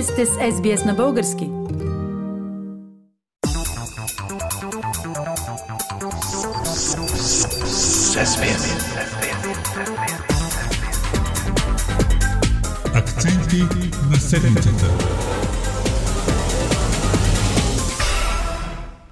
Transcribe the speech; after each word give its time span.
Вие 0.00 0.06
сте 0.06 0.26
с 0.26 0.30
SBS 0.30 0.86
на 0.86 0.94
български. 0.94 1.50
Акценти 12.94 13.62
на 14.10 14.16
седмицата. 14.16 14.86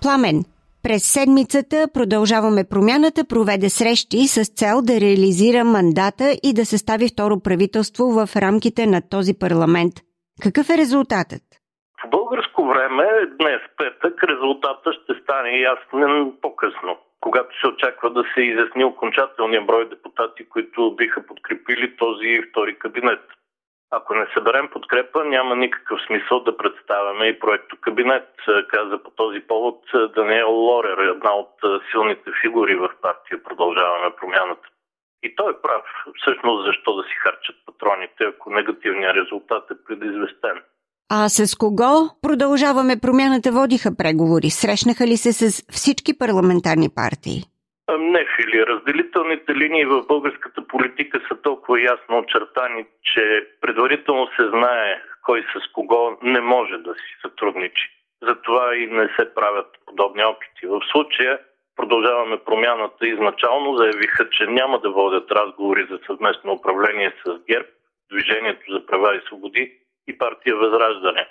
Пламен. 0.02 0.44
През 0.82 1.04
седмицата 1.04 1.88
продължаваме 1.94 2.64
промяната, 2.64 3.24
проведе 3.24 3.70
срещи 3.70 4.28
с 4.28 4.44
цел 4.44 4.82
да 4.82 5.00
реализира 5.00 5.64
мандата 5.64 6.38
и 6.42 6.52
да 6.52 6.66
състави 6.66 7.08
второ 7.08 7.40
правителство 7.40 8.04
в 8.04 8.30
рамките 8.36 8.86
на 8.86 9.00
този 9.00 9.34
парламент. 9.34 9.94
Какъв 10.42 10.66
е 10.70 10.78
резултатът? 10.78 11.44
В 12.04 12.10
българско 12.10 12.66
време, 12.66 13.06
днес 13.40 13.60
петък, 13.76 14.24
резултата 14.24 14.92
ще 14.92 15.14
стане 15.22 15.60
ясен 15.60 16.32
по-късно, 16.42 16.98
когато 17.20 17.60
се 17.60 17.66
очаква 17.66 18.10
да 18.10 18.24
се 18.34 18.40
изясни 18.40 18.84
окончателния 18.84 19.62
брой 19.62 19.88
депутати, 19.88 20.48
които 20.48 20.96
биха 20.96 21.26
подкрепили 21.26 21.96
този 21.96 22.42
втори 22.50 22.78
кабинет. 22.78 23.20
Ако 23.90 24.14
не 24.14 24.26
съберем 24.34 24.68
подкрепа, 24.72 25.24
няма 25.24 25.56
никакъв 25.56 26.00
смисъл 26.06 26.40
да 26.40 26.56
представяме 26.56 27.26
и 27.26 27.38
проекто 27.38 27.76
кабинет, 27.80 28.28
каза 28.68 29.02
по 29.02 29.10
този 29.10 29.40
повод 29.40 29.80
Даниел 30.14 30.50
Лорер, 30.50 30.98
една 30.98 31.34
от 31.34 31.54
силните 31.90 32.30
фигури 32.42 32.74
в 32.74 32.90
партия 33.02 33.42
Продължаваме 33.42 34.16
промяната. 34.16 34.68
И 35.22 35.36
той 35.36 35.50
е 35.52 35.60
прав. 35.62 35.84
Всъщност 36.20 36.66
защо 36.66 36.96
да 36.96 37.02
си 37.02 37.14
харчат 37.22 37.56
патроните, 37.66 38.24
ако 38.24 38.50
негативният 38.50 39.16
резултат 39.16 39.64
е 39.70 39.84
предизвестен. 39.86 40.56
А 41.10 41.28
с 41.28 41.54
кого 41.54 41.92
продължаваме 42.22 43.00
промяната 43.02 43.52
водиха 43.52 43.90
преговори? 43.98 44.50
Срещнаха 44.50 45.06
ли 45.06 45.16
се 45.16 45.32
с 45.32 45.72
всички 45.72 46.18
парламентарни 46.18 46.88
партии? 46.94 47.40
Не, 47.98 48.26
Фили. 48.36 48.66
Разделителните 48.66 49.54
линии 49.54 49.84
в 49.84 50.06
българската 50.08 50.66
политика 50.66 51.20
са 51.28 51.42
толкова 51.42 51.82
ясно 51.82 52.18
очертани, 52.18 52.86
че 53.02 53.48
предварително 53.60 54.26
се 54.26 54.48
знае 54.48 55.02
кой 55.22 55.40
с 55.42 55.72
кого 55.72 56.18
не 56.22 56.40
може 56.40 56.76
да 56.78 56.94
си 56.94 57.10
сътрудничи. 57.22 57.88
Затова 58.22 58.76
и 58.76 58.86
не 58.86 59.08
се 59.18 59.34
правят 59.34 59.66
подобни 59.86 60.24
опити. 60.24 60.66
В 60.66 60.80
случая 60.92 61.38
продължаваме 61.78 62.44
промяната 62.44 63.06
изначално 63.06 63.76
заявиха, 63.76 64.30
че 64.30 64.46
няма 64.46 64.80
да 64.80 64.90
водят 64.90 65.30
разговори 65.30 65.86
за 65.90 65.98
съвместно 66.06 66.52
управление 66.52 67.12
с 67.24 67.38
ГЕРБ, 67.50 67.68
Движението 68.12 68.72
за 68.72 68.86
права 68.86 69.16
и 69.16 69.20
свободи 69.26 69.72
и 70.08 70.18
партия 70.18 70.56
Възраждане 70.56 71.28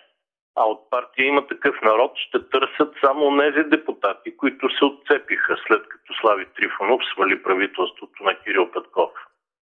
а 0.60 0.64
от 0.64 0.90
партия 0.90 1.26
има 1.28 1.48
такъв 1.48 1.76
народ, 1.84 2.12
ще 2.28 2.50
търсят 2.50 2.92
само 3.06 3.38
тези 3.40 3.70
депутати, 3.70 4.38
които 4.38 4.70
се 4.78 4.86
отцепиха 4.86 5.56
след 5.68 5.84
като 5.90 6.14
Слави 6.22 6.46
Трифонов 6.56 7.02
свали 7.14 7.44
правителството 7.44 8.24
на 8.24 8.34
Кирил 8.44 8.72
Петков. 8.72 9.12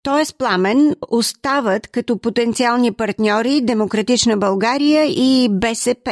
Тоест, 0.03 0.39
Пламен 0.39 0.81
остават 1.11 1.83
като 1.95 2.21
потенциални 2.21 2.91
партньори 2.97 3.67
Демократична 3.73 4.37
България 4.37 5.03
и 5.07 5.49
БСП, 5.63 6.11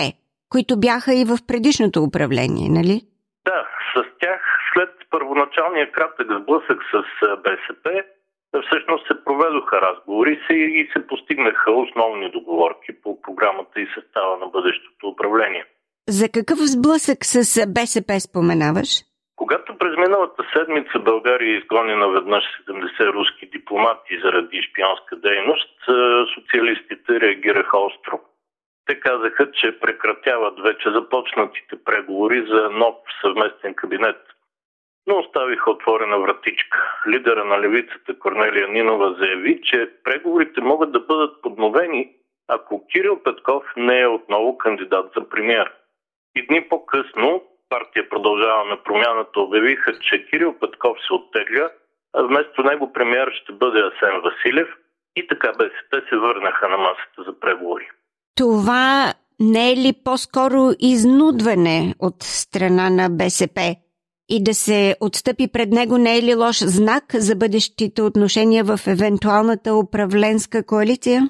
които 0.53 0.80
бяха 0.80 1.14
и 1.14 1.25
в 1.25 1.36
предишното 1.48 2.03
управление, 2.03 2.69
нали? 2.78 2.97
Да, 3.44 3.60
с 3.94 3.97
тях 4.20 4.38
първоначалния 5.10 5.92
кратък 5.92 6.26
сблъсък 6.40 6.80
с 6.92 7.02
БСП, 7.44 8.02
всъщност 8.66 9.06
се 9.06 9.24
проведоха 9.24 9.80
разговори 9.80 10.40
и 10.50 10.88
се 10.92 11.06
постигнаха 11.06 11.72
основни 11.72 12.30
договорки 12.30 12.92
по 13.02 13.22
програмата 13.22 13.80
и 13.80 13.88
състава 13.94 14.36
на 14.36 14.46
бъдещото 14.46 15.08
управление. 15.08 15.64
За 16.08 16.28
какъв 16.28 16.58
сблъсък 16.58 17.18
с 17.24 17.66
БСП 17.76 18.20
споменаваш? 18.20 18.91
Когато 19.36 19.78
през 19.78 19.97
миналата 19.97 20.42
седмица 20.56 20.98
България 20.98 21.58
изгони 21.58 21.94
наведнъж 21.94 22.44
70 22.68 23.12
руски 23.12 23.47
дипломати 23.47 24.20
заради 24.24 24.62
шпионска 24.62 25.16
дейност, 25.16 25.74
социалистите 26.34 27.20
реагираха 27.20 27.78
остро. 27.78 28.20
Те 28.86 29.00
казаха, 29.00 29.50
че 29.50 29.80
прекратяват 29.80 30.60
вече 30.60 30.91
започнатите 30.91 31.84
преговори 31.84 32.47
за 32.48 32.70
нов 32.70 32.94
съвместен 33.22 33.74
кабинет– 33.74 34.16
но 35.08 35.19
оставиха 35.19 35.70
отворена 35.70 36.19
вратичка. 36.19 36.78
Лидера 37.08 37.44
на 37.44 37.60
левицата 37.60 38.19
Корнелия 38.19 38.69
Нинова 38.69 39.16
заяви, 39.20 39.60
че 39.62 39.91
преговорите 40.04 40.60
могат 40.60 40.92
да 40.92 41.00
бъдат 41.00 41.42
подновени, 41.42 42.10
ако 42.48 42.86
Кирил 42.86 43.22
Петков 43.22 43.62
не 43.76 44.00
е 44.00 44.06
отново 44.06 44.58
кандидат 44.58 45.12
за 45.16 45.28
премьер. 45.28 45.72
И 46.36 46.47
дни 46.47 46.68
по-късно 46.68 47.42
партия 47.68 48.08
Продължаваме 48.08 48.76
промяната 48.84 49.41
обявиха, 49.41 49.98
че 49.98 50.26
Кирил 50.26 50.54
Петков 50.60 50.97
се 51.06 51.12
оттегля, 51.12 51.70
а 52.16 52.22
вместо 52.22 52.62
него 52.62 52.92
премьер 52.92 53.32
ще 53.42 53.52
бъде 53.52 53.78
Асен 53.80 54.20
Василев 54.20 54.68
и 55.16 55.26
така 55.26 55.52
БСП 55.52 56.02
се 56.08 56.16
върнаха 56.16 56.68
на 56.68 56.76
масата 56.76 57.22
за 57.26 57.41
преговори. 57.41 57.88
Това 58.36 59.12
не 59.41 59.72
е 59.72 59.76
ли 59.76 59.92
по-скоро 60.04 60.70
изнудване 60.78 61.94
от 61.98 62.14
страна 62.18 62.91
на 62.91 63.08
БСП? 63.10 63.76
И 64.28 64.44
да 64.44 64.55
се 64.55 64.97
отстъпи 65.00 65.47
пред 65.53 65.69
него 65.78 65.99
не 65.99 66.19
е 66.19 66.22
ли 66.22 66.34
лош 66.34 66.56
знак 66.77 67.05
за 67.27 67.34
бъдещите 67.37 68.03
отношения 68.03 68.62
в 68.65 68.77
евентуалната 68.94 69.71
управленска 69.75 70.66
коалиция? 70.66 71.21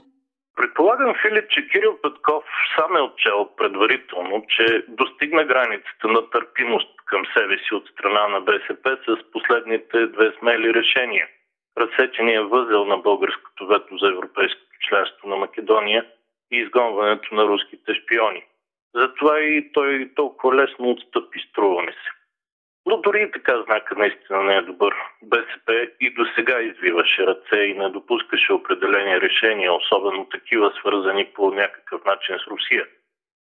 Предполагам, 0.57 1.15
Филип, 1.23 1.51
че 1.51 1.69
Кирил 1.69 1.95
Петков 2.03 2.45
сам 2.77 2.97
е 2.97 3.01
отчел 3.01 3.49
предварително, 3.57 4.45
че 4.49 4.85
достигна 4.89 5.45
границата 5.45 6.09
на 6.09 6.31
търпимост 6.31 6.93
към 7.07 7.23
себе 7.35 7.59
си 7.59 7.75
от 7.75 7.87
страна 7.89 8.29
на 8.29 8.41
БСП 8.41 8.99
с 9.07 9.31
последните 9.33 10.07
две 10.07 10.33
смели 10.39 10.75
решения. 10.75 11.27
Разсечения 11.79 12.45
възел 12.45 12.85
на 12.85 12.97
българското 12.97 13.67
вето 13.67 13.97
за 13.97 14.09
европейското 14.09 14.77
членство 14.89 15.29
на 15.29 15.37
Македония 15.37 16.07
и 16.53 16.57
изгонването 16.57 17.35
на 17.35 17.45
руските 17.45 17.95
шпиони. 17.95 18.43
Затова 18.95 19.41
и 19.41 19.73
той 19.73 20.11
толкова 20.17 20.55
лесно 20.55 20.91
отстъпи, 20.91 21.39
струва 21.51 21.83
ми 21.83 21.93
се. 21.93 22.18
Но 22.89 22.97
дори 22.97 23.23
и 23.23 23.31
така 23.31 23.63
знака 23.63 23.95
наистина 23.99 24.43
не 24.43 24.57
е 24.57 24.63
добър. 24.63 24.95
БСП 25.23 25.89
и 26.01 26.15
до 26.15 26.25
сега 26.35 26.61
извиваше 26.61 27.27
ръце 27.27 27.61
и 27.61 27.75
не 27.75 27.89
допускаше 27.89 28.53
определени 28.53 29.21
решения, 29.21 29.73
особено 29.73 30.25
такива 30.25 30.73
свързани 30.81 31.25
по 31.35 31.51
някакъв 31.51 32.05
начин 32.05 32.37
с 32.39 32.47
Русия. 32.47 32.87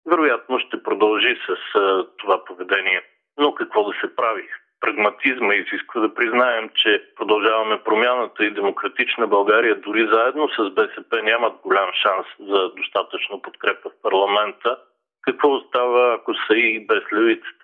Вероятно 0.08 0.60
ще 0.60 0.84
продължи 0.84 1.38
с 1.48 1.78
а, 1.80 2.06
това 2.18 2.46
поведение. 2.46 3.02
Но 3.40 3.56
какво 3.56 3.84
да 3.84 3.94
се 4.02 4.16
прави? 4.16 4.48
Прагматизма 4.82 5.54
изисква 5.56 6.02
да 6.02 6.14
признаем, 6.14 6.70
че 6.76 7.04
продължаваме 7.16 7.84
промяната 7.84 8.46
и 8.46 8.54
демократична 8.54 9.28
България 9.28 9.76
дори 9.76 10.08
заедно 10.12 10.50
с 10.50 10.70
БСП 10.70 11.24
нямат 11.24 11.54
голям 11.64 11.90
шанс 11.94 12.28
за 12.40 12.70
достатъчно 12.70 13.42
подкрепа 13.42 13.90
в 13.90 14.02
парламента. 14.02 14.78
Какво 15.22 15.50
остава, 15.50 16.14
ако 16.14 16.34
са 16.34 16.56
и 16.56 16.88
без 16.88 17.04
левицата? 17.14 17.57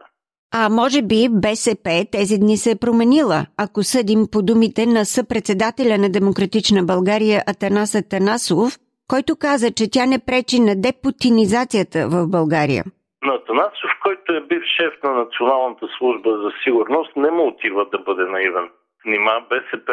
А 0.55 0.69
може 0.69 1.01
би 1.01 1.19
БСП 1.45 1.89
тези 2.11 2.35
дни 2.43 2.57
се 2.57 2.71
е 2.71 2.81
променила, 2.85 3.39
ако 3.63 3.79
съдим 3.83 4.21
по 4.33 4.39
думите 4.49 4.85
на 4.85 5.01
съпредседателя 5.05 5.95
на 6.03 6.09
Демократична 6.17 6.81
България 6.91 7.39
Атанас 7.51 7.91
Атанасов, 7.95 8.69
който 9.11 9.31
каза, 9.47 9.67
че 9.77 9.91
тя 9.93 10.05
не 10.05 10.19
пречи 10.27 10.59
на 10.69 10.73
депутинизацията 10.87 11.99
в 12.13 12.15
България. 12.35 12.83
На 13.27 13.33
Атанасов, 13.39 13.91
който 14.05 14.27
е 14.33 14.47
бив 14.51 14.63
шеф 14.77 14.93
на 15.03 15.11
Националната 15.21 15.85
служба 15.97 16.29
за 16.43 16.51
сигурност, 16.63 17.11
не 17.15 17.31
му 17.31 17.43
отива 17.47 17.85
да 17.93 17.99
бъде 18.07 18.25
наивен. 18.35 18.67
Нима 19.05 19.35
БСП 19.49 19.89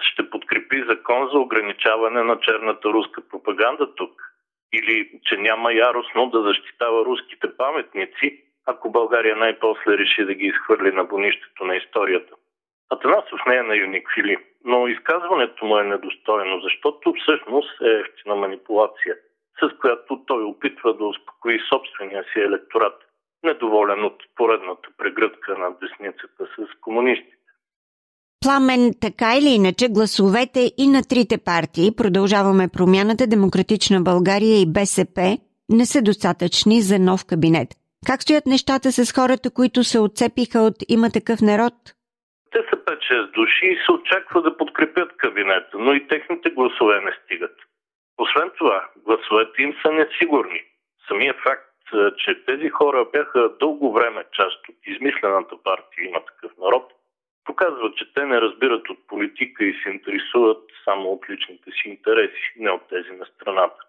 ще 0.00 0.30
подкрепи 0.30 0.84
закон 0.88 1.28
за 1.32 1.38
ограничаване 1.38 2.22
на 2.22 2.36
черната 2.40 2.88
руска 2.88 3.20
пропаганда 3.30 3.94
тук? 3.94 4.12
Или 4.72 5.10
че 5.26 5.36
няма 5.36 5.72
яростно 5.72 6.30
да 6.30 6.42
защитава 6.42 7.04
руските 7.04 7.46
паметници, 7.58 8.26
ако 8.66 8.90
България 8.90 9.36
най-после 9.36 9.98
реши 9.98 10.24
да 10.24 10.34
ги 10.34 10.46
изхвърли 10.46 10.92
на 10.92 11.04
бонището 11.04 11.64
на 11.64 11.76
историята. 11.76 12.34
Атанасов 12.90 13.40
не 13.46 13.56
е 13.56 13.62
наивник 13.62 14.08
Фили, 14.14 14.36
но 14.64 14.88
изказването 14.88 15.64
му 15.64 15.78
е 15.78 15.84
недостойно, 15.84 16.60
защото 16.60 17.14
всъщност 17.22 17.80
е 17.82 18.00
ефтина 18.00 18.34
манипулация, 18.34 19.14
с 19.60 19.78
която 19.80 20.24
той 20.26 20.42
опитва 20.44 20.96
да 20.96 21.04
успокои 21.04 21.60
собствения 21.68 22.24
си 22.32 22.38
електорат, 22.40 22.98
недоволен 23.42 24.04
от 24.04 24.22
поредната 24.36 24.88
прегръдка 24.98 25.58
на 25.58 25.70
десницата 25.80 26.44
с 26.56 26.80
комунистите. 26.80 27.36
Пламен, 28.42 28.94
така 29.00 29.36
или 29.36 29.48
иначе, 29.48 29.88
гласовете 29.88 30.60
и 30.78 30.88
на 30.88 31.02
трите 31.02 31.38
партии, 31.38 31.96
продължаваме 31.96 32.68
промяната 32.72 33.26
Демократична 33.26 34.00
България 34.00 34.60
и 34.60 34.72
БСП, 34.72 35.38
не 35.68 35.86
са 35.86 36.02
достатъчни 36.02 36.80
за 36.80 36.98
нов 36.98 37.20
кабинет. 37.26 37.68
Как 38.06 38.22
стоят 38.22 38.46
нещата 38.46 38.92
с 38.92 39.12
хората, 39.12 39.54
които 39.54 39.84
се 39.84 39.98
отцепиха 39.98 40.58
от 40.58 40.76
има 40.88 41.08
такъв 41.10 41.38
народ? 41.42 41.74
Те 42.52 42.60
са 42.70 42.76
5-6 42.76 43.30
души 43.34 43.66
и 43.66 43.78
се 43.84 43.92
очаква 43.92 44.42
да 44.42 44.56
подкрепят 44.56 45.16
кабинета, 45.16 45.78
но 45.78 45.94
и 45.94 46.08
техните 46.08 46.50
гласове 46.50 47.00
не 47.00 47.12
стигат. 47.24 47.56
Освен 48.18 48.50
това, 48.58 48.88
гласовете 48.96 49.62
им 49.62 49.74
са 49.82 49.92
несигурни. 49.92 50.60
Самия 51.08 51.34
факт, 51.34 51.72
че 52.16 52.44
тези 52.44 52.68
хора 52.68 53.06
бяха 53.12 53.50
дълго 53.60 53.92
време 53.92 54.24
част 54.32 54.68
от 54.68 54.76
измислената 54.86 55.56
партия 55.64 56.08
има 56.08 56.20
такъв 56.24 56.52
народ, 56.58 56.92
показва, 57.44 57.92
че 57.96 58.12
те 58.14 58.26
не 58.26 58.40
разбират 58.40 58.90
от 58.90 59.06
политика 59.06 59.64
и 59.64 59.80
се 59.82 59.90
интересуват 59.90 60.62
само 60.84 61.12
от 61.12 61.30
личните 61.30 61.70
си 61.70 61.88
интереси, 61.88 62.52
не 62.56 62.70
от 62.70 62.88
тези 62.88 63.10
на 63.10 63.26
страната. 63.26 63.82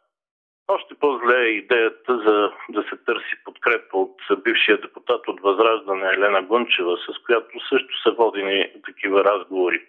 Още 0.68 0.96
по-зле 0.96 1.40
е 1.42 1.58
идеята 1.62 2.18
за 2.18 2.52
да 2.70 2.84
се 2.84 2.98
търси 3.06 3.43
подкрепа 3.64 3.98
от 3.98 4.44
бившия 4.44 4.78
депутат 4.78 5.28
от 5.28 5.42
Възраждане 5.42 6.10
Елена 6.14 6.42
Гунчева, 6.42 6.98
с 6.98 7.26
която 7.26 7.68
също 7.70 8.02
са 8.04 8.12
водени 8.12 8.72
такива 8.86 9.24
разговори. 9.24 9.82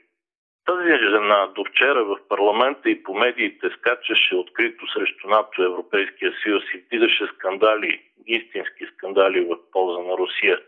Тази 0.67 0.89
жена 1.11 1.49
до 1.55 1.65
вчера 1.65 2.05
в 2.05 2.19
парламента 2.29 2.91
и 2.91 3.03
по 3.03 3.15
медиите 3.15 3.71
скачаше 3.71 4.37
открито 4.37 4.87
срещу 4.93 5.29
НАТО, 5.29 5.63
Европейския 5.63 6.33
съюз 6.43 6.63
и 6.75 6.79
вдигаше 6.79 7.27
скандали, 7.27 8.01
истински 8.27 8.85
скандали 8.95 9.41
в 9.41 9.57
полза 9.73 10.03
на 10.03 10.19
Русия. 10.19 10.61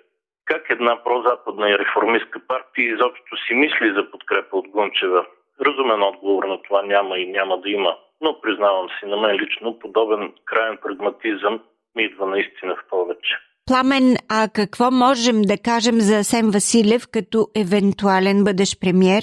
Как 0.45 0.71
една 0.71 1.05
прозападна 1.05 1.71
и 1.71 1.79
реформистка 1.79 2.41
партия 2.49 2.95
изобщо 2.95 3.37
си 3.47 3.55
мисли 3.55 3.93
за 3.97 4.11
подкрепа 4.11 4.57
от 4.57 4.69
Гунчева? 4.69 5.27
Разумен 5.61 6.03
отговор 6.03 6.45
на 6.45 6.63
това 6.63 6.83
няма 6.83 7.19
и 7.19 7.27
няма 7.27 7.61
да 7.61 7.71
има 7.71 7.97
но 8.21 8.41
признавам 8.41 8.89
си 8.89 9.07
на 9.07 9.17
мен 9.17 9.37
лично 9.37 9.79
подобен 9.79 10.33
крайен 10.45 10.79
прагматизъм 10.83 11.61
ми 11.97 12.03
идва 12.05 12.27
наистина 12.27 12.77
в 12.77 12.89
повече. 12.91 13.35
Пламен, 13.67 14.07
а 14.39 14.49
какво 14.59 14.91
можем 14.91 15.39
да 15.53 15.57
кажем 15.69 15.97
за 16.09 16.15
Асен 16.19 16.47
Василев 16.55 17.03
като 17.15 17.39
евентуален 17.63 18.39
бъдещ 18.45 18.81
премьер? 18.81 19.23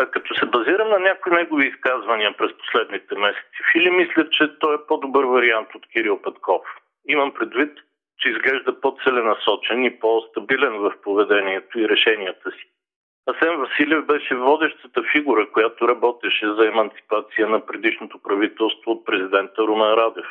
А 0.00 0.06
като 0.14 0.34
се 0.34 0.46
базирам 0.46 0.88
на 0.88 0.98
някои 0.98 1.32
негови 1.32 1.66
изказвания 1.66 2.36
през 2.38 2.50
последните 2.62 3.14
месеци, 3.14 3.60
Фили 3.72 3.90
мисля, 3.90 4.30
че 4.30 4.58
той 4.60 4.74
е 4.74 4.86
по-добър 4.88 5.24
вариант 5.24 5.68
от 5.74 5.84
Кирил 5.92 6.22
Петков. 6.22 6.62
Имам 7.08 7.34
предвид, 7.34 7.72
че 8.18 8.28
изглежда 8.28 8.80
по-целенасочен 8.80 9.84
и 9.84 9.98
по-стабилен 10.00 10.72
в 10.72 10.92
поведението 11.02 11.78
и 11.78 11.88
решенията 11.88 12.50
си. 12.50 12.64
Асен 13.30 13.56
Василев 13.56 14.06
беше 14.06 14.34
водещата 14.34 15.02
фигура, 15.12 15.52
която 15.52 15.88
работеше 15.88 16.46
за 16.46 16.66
емансипация 16.66 17.48
на 17.48 17.66
предишното 17.66 18.22
правителство 18.22 18.90
от 18.90 19.04
президента 19.04 19.62
Румен 19.62 19.94
Радев. 19.94 20.26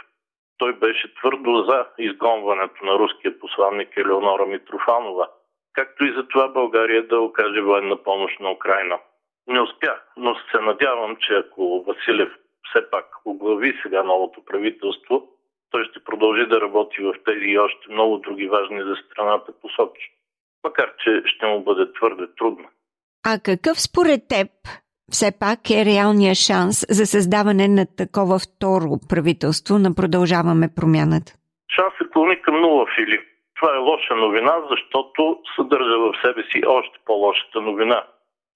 Той 0.60 0.74
беше 0.74 1.16
твърдо 1.16 1.64
за 1.70 1.86
изгонването 1.98 2.86
на 2.86 3.00
руския 3.00 3.40
посланник 3.40 3.98
Елеонора 3.98 4.46
Митрофанова, 4.46 5.28
както 5.74 6.06
и 6.06 6.14
за 6.14 6.28
това 6.28 6.48
България 6.48 7.08
да 7.08 7.20
окаже 7.20 7.62
военна 7.62 8.04
помощ 8.04 8.40
на 8.40 8.52
Украина. 8.52 9.00
Не 9.48 9.62
успях, 9.62 10.08
но 10.18 10.36
се 10.36 10.60
надявам, 10.62 11.16
че 11.16 11.34
ако 11.34 11.84
Василев 11.84 12.30
все 12.70 12.90
пак 12.90 13.06
оглави 13.26 13.80
сега 13.84 14.04
новото 14.04 14.46
правителство, 14.46 15.30
той 15.72 15.84
ще 15.86 16.04
продължи 16.04 16.46
да 16.46 16.62
работи 16.62 17.02
в 17.02 17.14
тези 17.26 17.46
и 17.46 17.60
още 17.60 17.92
много 17.92 18.18
други 18.18 18.48
важни 18.48 18.84
за 18.84 18.96
страната 18.96 19.52
посоки. 19.62 20.12
Макар, 20.64 20.94
че 21.04 21.22
ще 21.26 21.46
му 21.46 21.64
бъде 21.64 21.94
твърде 21.94 22.28
трудно. 22.38 22.70
А 23.26 23.40
какъв 23.46 23.82
според 23.82 24.22
теб 24.30 24.48
все 25.12 25.32
пак 25.40 25.60
е 25.70 25.86
реалният 25.86 26.38
шанс 26.38 26.86
за 26.90 27.06
създаване 27.06 27.68
на 27.68 27.86
такова 27.98 28.40
второ 28.40 28.90
правителство 29.10 29.74
на 29.80 29.96
Продължаваме 29.96 30.68
промяната? 30.76 31.32
Шанс 31.76 31.94
се 31.98 32.10
клони 32.14 32.42
към 32.42 32.56
нула, 32.62 32.86
Филип. 32.96 33.22
Това 33.60 33.76
е 33.76 33.84
лоша 33.90 34.16
новина, 34.16 34.54
защото 34.72 35.40
съдържа 35.56 35.98
в 36.06 36.14
себе 36.24 36.42
си 36.52 36.60
още 36.68 37.00
по-лошата 37.06 37.62
новина, 37.62 38.04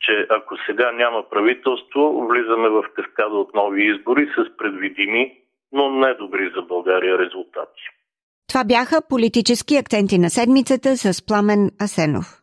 че 0.01 0.27
ако 0.29 0.55
сега 0.65 0.91
няма 0.91 1.29
правителство, 1.29 2.27
влизаме 2.29 2.69
в 2.69 2.83
каскада 2.95 3.35
от 3.35 3.53
нови 3.53 3.81
избори 3.91 4.25
с 4.37 4.57
предвидими, 4.57 5.31
но 5.71 5.89
недобри 5.89 6.51
за 6.55 6.61
България 6.61 7.17
резултати. 7.17 7.83
Това 8.49 8.63
бяха 8.63 9.07
политически 9.09 9.75
акценти 9.77 10.17
на 10.19 10.29
седмицата 10.29 10.97
с 10.97 11.25
Пламен 11.27 11.71
Асенов. 11.81 12.42